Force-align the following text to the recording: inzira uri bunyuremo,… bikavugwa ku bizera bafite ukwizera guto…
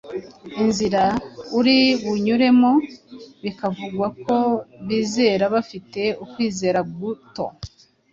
inzira 0.61 1.03
uri 1.59 1.77
bunyuremo,… 2.03 2.71
bikavugwa 3.43 4.05
ku 4.21 4.37
bizera 4.87 5.43
bafite 5.55 6.01
ukwizera 6.23 6.79
guto… 6.99 7.45